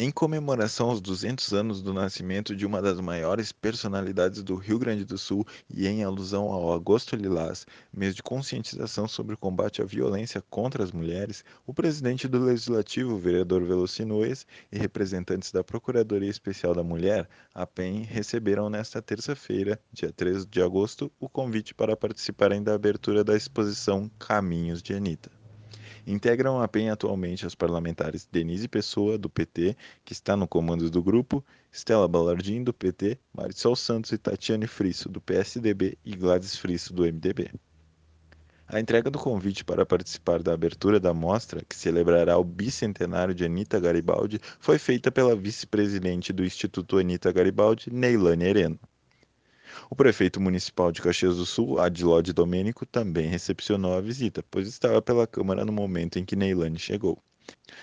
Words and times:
Em 0.00 0.12
comemoração 0.12 0.90
aos 0.90 1.00
200 1.00 1.52
anos 1.52 1.82
do 1.82 1.92
nascimento 1.92 2.54
de 2.54 2.64
uma 2.64 2.80
das 2.80 3.00
maiores 3.00 3.50
personalidades 3.50 4.44
do 4.44 4.54
Rio 4.54 4.78
Grande 4.78 5.04
do 5.04 5.18
Sul 5.18 5.44
e 5.68 5.88
em 5.88 6.04
alusão 6.04 6.52
ao 6.52 6.72
Agosto 6.72 7.16
Lilás, 7.16 7.66
mês 7.92 8.14
de 8.14 8.22
conscientização 8.22 9.08
sobre 9.08 9.34
o 9.34 9.36
combate 9.36 9.82
à 9.82 9.84
violência 9.84 10.40
contra 10.40 10.84
as 10.84 10.92
mulheres, 10.92 11.44
o 11.66 11.74
presidente 11.74 12.28
do 12.28 12.38
Legislativo, 12.38 13.18
vereador 13.18 13.64
Velocinoes, 13.64 14.46
e 14.70 14.78
representantes 14.78 15.50
da 15.50 15.64
Procuradoria 15.64 16.30
Especial 16.30 16.76
da 16.76 16.84
Mulher, 16.84 17.28
a 17.52 17.66
PEN, 17.66 18.04
receberam 18.04 18.70
nesta 18.70 19.02
terça-feira, 19.02 19.80
dia 19.92 20.12
13 20.12 20.46
de 20.46 20.62
agosto, 20.62 21.10
o 21.18 21.28
convite 21.28 21.74
para 21.74 21.96
participarem 21.96 22.62
da 22.62 22.72
abertura 22.72 23.24
da 23.24 23.34
exposição 23.34 24.08
Caminhos 24.16 24.80
de 24.80 24.94
Anitta. 24.94 25.37
Integram 26.10 26.58
a 26.62 26.66
PEN 26.66 26.88
atualmente 26.88 27.44
as 27.44 27.54
parlamentares 27.54 28.26
Denise 28.32 28.66
Pessoa, 28.66 29.18
do 29.18 29.28
PT, 29.28 29.76
que 30.06 30.14
está 30.14 30.34
no 30.34 30.48
comando 30.48 30.88
do 30.88 31.02
grupo, 31.02 31.44
Stella 31.70 32.08
Ballardim, 32.08 32.64
do 32.64 32.72
PT, 32.72 33.18
Marisol 33.30 33.76
Santos 33.76 34.10
e 34.12 34.16
Tatiane 34.16 34.66
Frisso, 34.66 35.10
do 35.10 35.20
PSDB 35.20 35.98
e 36.02 36.16
Gladys 36.16 36.56
Frisso, 36.56 36.94
do 36.94 37.02
MDB. 37.02 37.50
A 38.66 38.80
entrega 38.80 39.10
do 39.10 39.18
convite 39.18 39.62
para 39.62 39.84
participar 39.84 40.42
da 40.42 40.54
abertura 40.54 40.98
da 40.98 41.12
mostra, 41.12 41.62
que 41.62 41.76
celebrará 41.76 42.38
o 42.38 42.44
bicentenário 42.44 43.34
de 43.34 43.44
Anita 43.44 43.78
Garibaldi, 43.78 44.40
foi 44.58 44.78
feita 44.78 45.12
pela 45.12 45.36
vice-presidente 45.36 46.32
do 46.32 46.42
Instituto 46.42 46.96
Anita 46.96 47.30
Garibaldi, 47.30 47.92
Neilane 47.92 48.46
Hereno. 48.46 48.80
O 49.90 49.96
prefeito 49.96 50.40
municipal 50.40 50.90
de 50.92 51.00
Caxias 51.02 51.36
do 51.36 51.46
Sul, 51.46 51.78
Adilode 51.78 52.32
Domênico, 52.32 52.86
também 52.86 53.28
recepcionou 53.28 53.94
a 53.94 54.00
visita, 54.00 54.44
pois 54.50 54.68
estava 54.68 55.00
pela 55.02 55.26
Câmara 55.26 55.64
no 55.64 55.72
momento 55.72 56.18
em 56.18 56.24
que 56.24 56.36
Neilane 56.36 56.78
chegou. 56.78 57.22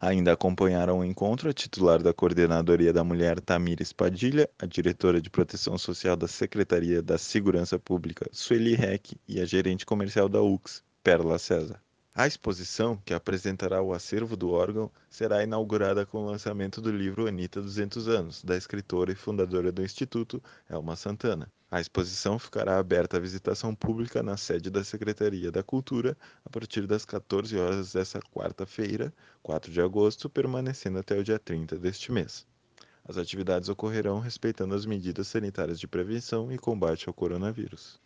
Ainda 0.00 0.32
acompanharam 0.32 1.00
o 1.00 1.04
encontro 1.04 1.48
a 1.48 1.52
titular 1.52 2.02
da 2.02 2.14
Coordenadoria 2.14 2.92
da 2.92 3.02
Mulher, 3.02 3.40
Tamires 3.40 3.92
Padilha, 3.92 4.48
a 4.58 4.66
diretora 4.66 5.20
de 5.20 5.30
Proteção 5.30 5.76
Social 5.76 6.16
da 6.16 6.28
Secretaria 6.28 7.02
da 7.02 7.18
Segurança 7.18 7.78
Pública, 7.78 8.28
Sueli 8.32 8.74
Reck, 8.74 9.16
e 9.26 9.40
a 9.40 9.44
gerente 9.44 9.84
comercial 9.84 10.28
da 10.28 10.40
UX, 10.40 10.84
Perla 11.02 11.38
César. 11.38 11.80
A 12.18 12.26
exposição, 12.26 12.96
que 12.96 13.14
apresentará 13.14 13.80
o 13.80 13.94
acervo 13.94 14.36
do 14.36 14.50
órgão, 14.50 14.90
será 15.08 15.44
inaugurada 15.44 16.04
com 16.04 16.18
o 16.18 16.26
lançamento 16.26 16.80
do 16.80 16.90
livro 16.90 17.28
Anitta 17.28 17.62
200 17.62 18.08
anos, 18.08 18.42
da 18.42 18.56
escritora 18.56 19.12
e 19.12 19.14
fundadora 19.14 19.70
do 19.70 19.84
Instituto, 19.84 20.42
Elma 20.68 20.96
Santana. 20.96 21.48
A 21.70 21.80
exposição 21.80 22.36
ficará 22.36 22.76
aberta 22.76 23.18
à 23.18 23.20
visitação 23.20 23.72
pública 23.72 24.20
na 24.20 24.36
sede 24.36 24.68
da 24.68 24.82
Secretaria 24.82 25.52
da 25.52 25.62
Cultura 25.62 26.16
a 26.44 26.50
partir 26.50 26.88
das 26.88 27.04
14 27.04 27.56
horas 27.56 27.92
desta 27.92 28.18
quarta-feira, 28.34 29.14
4 29.40 29.70
de 29.70 29.80
agosto, 29.80 30.28
permanecendo 30.28 30.98
até 30.98 31.16
o 31.16 31.22
dia 31.22 31.38
30 31.38 31.78
deste 31.78 32.10
mês. 32.10 32.44
As 33.04 33.16
atividades 33.16 33.68
ocorrerão 33.68 34.18
respeitando 34.18 34.74
as 34.74 34.84
medidas 34.84 35.28
sanitárias 35.28 35.78
de 35.78 35.86
prevenção 35.86 36.50
e 36.50 36.58
combate 36.58 37.08
ao 37.08 37.14
coronavírus. 37.14 38.00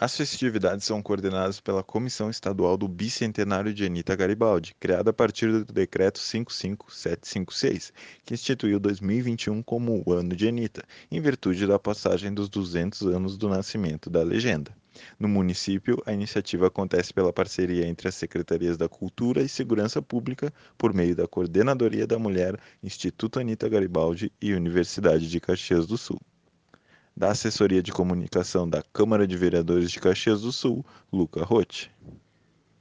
As 0.00 0.16
festividades 0.16 0.86
são 0.86 1.02
coordenadas 1.02 1.58
pela 1.58 1.82
Comissão 1.82 2.30
Estadual 2.30 2.76
do 2.76 2.86
Bicentenário 2.86 3.74
de 3.74 3.84
Anita 3.84 4.14
Garibaldi, 4.14 4.72
criada 4.78 5.10
a 5.10 5.12
partir 5.12 5.50
do 5.50 5.64
Decreto 5.64 6.20
55756, 6.20 7.92
que 8.24 8.32
instituiu 8.32 8.78
2021 8.78 9.60
como 9.60 10.00
o 10.06 10.12
Ano 10.12 10.36
de 10.36 10.46
Anita, 10.46 10.84
em 11.10 11.20
virtude 11.20 11.66
da 11.66 11.80
passagem 11.80 12.32
dos 12.32 12.48
200 12.48 13.08
anos 13.08 13.36
do 13.36 13.48
nascimento 13.48 14.08
da 14.08 14.22
legenda. 14.22 14.72
No 15.18 15.26
município, 15.26 16.00
a 16.06 16.12
iniciativa 16.12 16.68
acontece 16.68 17.12
pela 17.12 17.32
parceria 17.32 17.84
entre 17.84 18.06
as 18.06 18.14
Secretarias 18.14 18.76
da 18.76 18.88
Cultura 18.88 19.42
e 19.42 19.48
Segurança 19.48 20.00
Pública, 20.00 20.52
por 20.78 20.94
meio 20.94 21.16
da 21.16 21.26
Coordenadoria 21.26 22.06
da 22.06 22.20
Mulher, 22.20 22.56
Instituto 22.84 23.40
Anita 23.40 23.68
Garibaldi 23.68 24.32
e 24.40 24.54
Universidade 24.54 25.28
de 25.28 25.40
Caxias 25.40 25.88
do 25.88 25.98
Sul 25.98 26.20
da 27.18 27.32
Assessoria 27.32 27.82
de 27.82 27.90
Comunicação 27.90 28.70
da 28.70 28.80
Câmara 28.80 29.26
de 29.26 29.36
Vereadores 29.36 29.90
de 29.90 29.98
Caxias 29.98 30.42
do 30.42 30.52
Sul, 30.52 30.86
Luca 31.12 31.42
Rotti. 31.42 31.90